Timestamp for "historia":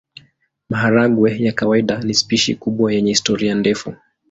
3.11-3.55